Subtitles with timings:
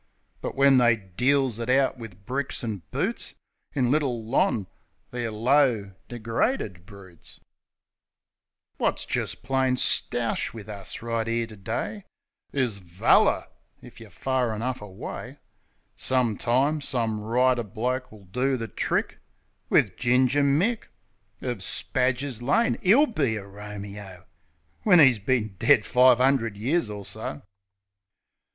[0.41, 3.35] But when they deals it out wiv bricks an' boots
[3.73, 4.65] In Little Lon.,
[5.11, 7.35] they're low, degraded broots.
[7.35, 12.05] THE PLAY 41 Wot's jist plain stoush wiv us, right 'ere to day,
[12.51, 13.45] Is "valler"
[13.83, 15.37] if yer fur enough away.
[15.95, 19.19] Some time, some writer bloke will do the trick
[19.69, 20.85] Wiv Ginger Mick,
[21.41, 22.79] Of Spadger's Lane.
[22.83, 24.25] 'E'll be a Romeo,
[24.81, 27.43] When 'e's bin dead five 'undred years or so.